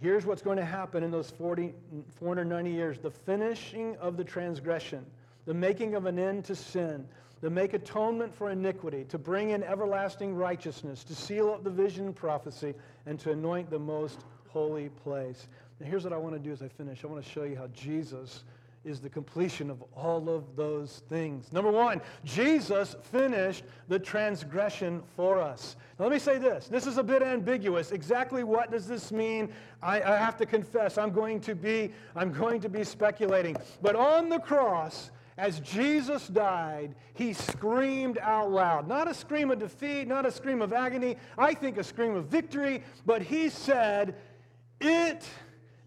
[0.00, 1.72] Here's what's going to happen in those 40,
[2.18, 5.04] 490 years the finishing of the transgression,
[5.46, 7.06] the making of an end to sin,
[7.40, 12.06] to make atonement for iniquity, to bring in everlasting righteousness, to seal up the vision
[12.06, 12.74] and prophecy,
[13.06, 15.48] and to anoint the most holy place.
[15.80, 17.56] And here's what I want to do as I finish I want to show you
[17.56, 18.44] how Jesus
[18.86, 21.52] is the completion of all of those things.
[21.52, 25.76] Number one, Jesus finished the transgression for us.
[25.98, 26.68] Now, let me say this.
[26.68, 27.90] This is a bit ambiguous.
[27.90, 29.52] Exactly what does this mean?
[29.82, 33.56] I, I have to confess, I'm going to be, I'm going to be speculating.
[33.82, 38.88] But on the cross, as Jesus died, he screamed out loud.
[38.88, 42.26] Not a scream of defeat, not a scream of agony, I think a scream of
[42.26, 44.14] victory, but he said,
[44.80, 45.26] It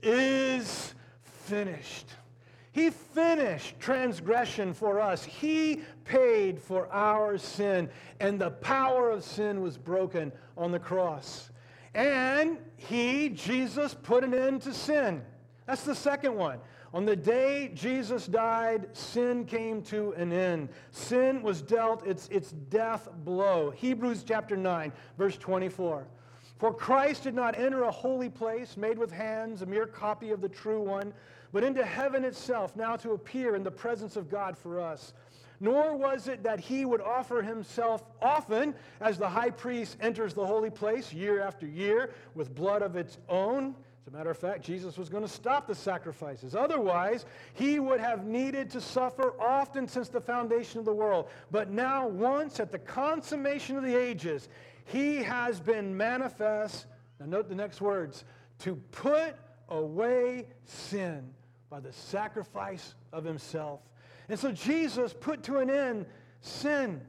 [0.04, 0.94] is
[1.24, 2.08] finished.
[2.72, 5.24] He finished transgression for us.
[5.24, 7.90] He paid for our sin,
[8.20, 11.50] and the power of sin was broken on the cross.
[11.96, 15.24] And He, Jesus, put an end to sin.
[15.66, 16.60] That's the second one.
[16.94, 20.70] On the day Jesus died, sin came to an end.
[20.92, 23.70] Sin was dealt its, its death blow.
[23.72, 26.08] Hebrews chapter 9, verse 24.
[26.58, 30.42] For Christ did not enter a holy place made with hands, a mere copy of
[30.42, 31.14] the true one
[31.52, 35.14] but into heaven itself, now to appear in the presence of God for us.
[35.60, 40.46] Nor was it that he would offer himself often as the high priest enters the
[40.46, 43.76] holy place year after year with blood of its own.
[44.02, 46.56] As a matter of fact, Jesus was going to stop the sacrifices.
[46.56, 51.28] Otherwise, he would have needed to suffer often since the foundation of the world.
[51.52, 54.48] But now, once at the consummation of the ages,
[54.86, 56.86] he has been manifest.
[57.20, 58.24] Now, note the next words
[58.60, 59.36] to put
[59.68, 61.34] away sin
[61.70, 63.80] by the sacrifice of himself.
[64.28, 66.06] And so Jesus put to an end
[66.42, 67.02] sin.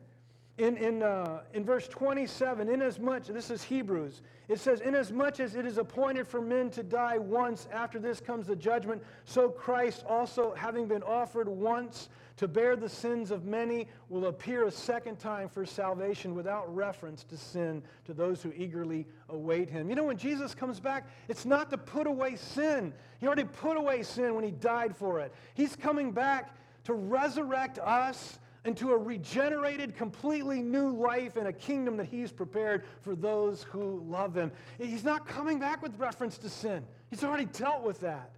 [0.61, 5.65] In, in, uh, in verse 27, inasmuch, this is Hebrews, it says, Inasmuch as it
[5.65, 10.55] is appointed for men to die once, after this comes the judgment, so Christ also,
[10.55, 15.49] having been offered once to bear the sins of many, will appear a second time
[15.49, 19.89] for salvation without reference to sin to those who eagerly await him.
[19.89, 22.93] You know, when Jesus comes back, it's not to put away sin.
[23.19, 25.33] He already put away sin when he died for it.
[25.55, 26.55] He's coming back
[26.85, 32.85] to resurrect us into a regenerated, completely new life in a kingdom that He's prepared
[33.01, 34.53] for those who love Him.
[34.79, 38.31] He's not coming back with reference to sin, He's already dealt with that.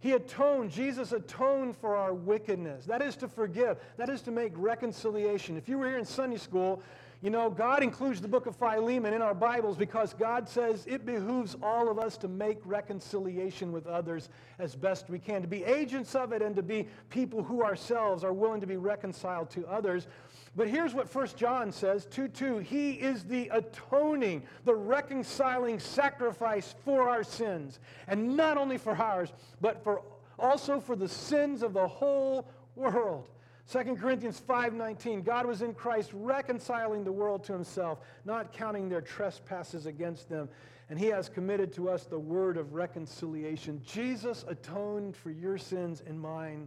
[0.00, 2.84] He atoned, Jesus atoned for our wickedness.
[2.84, 5.56] That is to forgive, that is to make reconciliation.
[5.56, 6.82] If you were here in Sunday school,
[7.20, 11.04] you know, God includes the book of Philemon in our Bibles because God says it
[11.04, 14.28] behooves all of us to make reconciliation with others
[14.60, 18.22] as best we can, to be agents of it and to be people who ourselves
[18.22, 20.06] are willing to be reconciled to others.
[20.54, 26.76] But here's what 1 John says 2 2 He is the atoning, the reconciling sacrifice
[26.84, 27.80] for our sins.
[28.06, 30.02] And not only for ours, but for
[30.38, 33.28] also for the sins of the whole world.
[33.68, 39.02] 2 Corinthians 5:19 God was in Christ reconciling the world to himself, not counting their
[39.02, 40.48] trespasses against them,
[40.88, 43.82] and he has committed to us the word of reconciliation.
[43.84, 46.66] Jesus atoned for your sins and mine.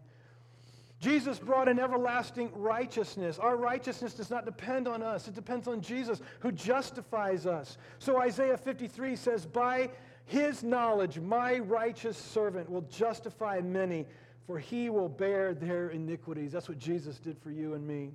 [0.99, 3.39] Jesus brought an everlasting righteousness.
[3.39, 5.27] Our righteousness does not depend on us.
[5.27, 7.79] It depends on Jesus who justifies us.
[7.97, 9.89] So Isaiah 53 says, "By
[10.25, 14.05] his knowledge my righteous servant will justify many."
[14.47, 16.51] For he will bear their iniquities.
[16.51, 18.11] That's what Jesus did for you and me.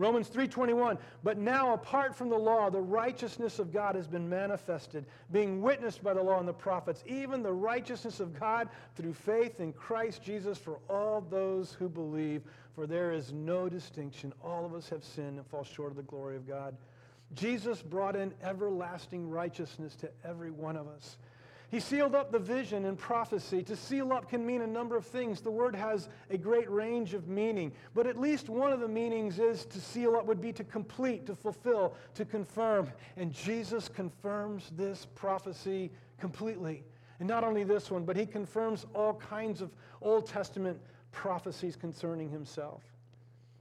[0.00, 5.04] Romans 3:21 But now apart from the law the righteousness of God has been manifested
[5.30, 9.60] being witnessed by the law and the prophets even the righteousness of God through faith
[9.60, 12.42] in Christ Jesus for all those who believe
[12.74, 16.02] for there is no distinction all of us have sinned and fall short of the
[16.04, 16.74] glory of God
[17.34, 21.18] Jesus brought in everlasting righteousness to every one of us
[21.70, 23.62] he sealed up the vision and prophecy.
[23.62, 25.40] To seal up can mean a number of things.
[25.40, 29.38] The word has a great range of meaning, but at least one of the meanings
[29.38, 32.90] is to seal up would be to complete, to fulfill, to confirm.
[33.16, 36.82] And Jesus confirms this prophecy completely.
[37.20, 39.70] And not only this one, but he confirms all kinds of
[40.02, 40.80] Old Testament
[41.12, 42.82] prophecies concerning himself.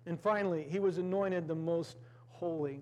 [0.08, 1.98] And finally, he was anointed the most
[2.30, 2.82] holy,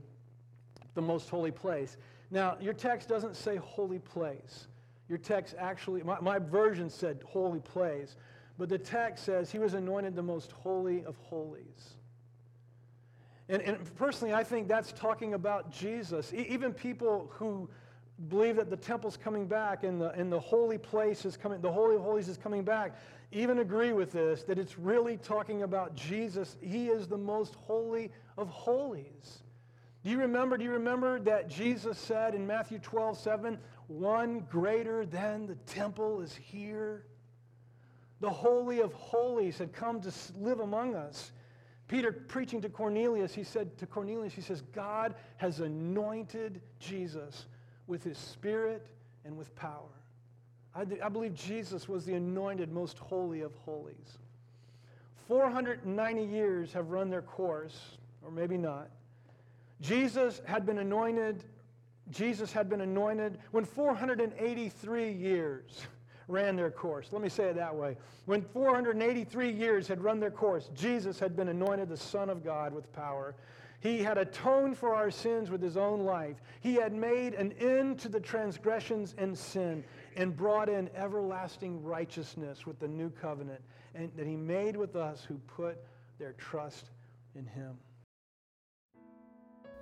[0.94, 1.98] the most holy place.
[2.32, 4.68] Now, your text doesn't say holy place.
[5.10, 8.16] Your text actually, my, my version said holy place,
[8.58, 11.96] but the text says he was anointed the most holy of holies.
[13.50, 16.34] And, and personally, I think that's talking about Jesus.
[16.34, 17.70] E- even people who
[18.30, 21.72] believe that the temple's coming back and the, and the holy place is coming, the
[21.72, 22.98] Holy of Holies is coming back,
[23.32, 26.58] even agree with this, that it's really talking about Jesus.
[26.62, 29.44] He is the most holy of holies.
[30.04, 30.58] Do you remember?
[30.58, 33.58] Do you remember that Jesus said in Matthew 12, 7,
[33.88, 37.06] one greater than the temple is here?
[38.20, 41.32] The Holy of Holies had come to live among us.
[41.88, 47.46] Peter preaching to Cornelius, he said to Cornelius, he says, God has anointed Jesus
[47.86, 48.88] with his spirit
[49.24, 49.90] and with power.
[50.76, 54.18] I, I believe Jesus was the anointed most holy of holies.
[55.28, 58.90] 490 years have run their course, or maybe not.
[59.82, 61.44] Jesus had been anointed,
[62.12, 65.88] Jesus had been anointed when 483 years
[66.28, 67.10] ran their course.
[67.12, 67.98] Let me say it that way.
[68.26, 72.74] When 483 years had run their course, Jesus had been anointed the Son of God
[72.74, 73.36] with power.
[73.80, 76.38] He had atoned for our sins with his own life.
[76.62, 79.84] He had made an end to the transgressions and sin
[80.16, 83.62] and brought in everlasting righteousness with the new covenant
[83.94, 85.78] and that he made with us who put
[86.18, 86.90] their trust
[87.36, 87.78] in him.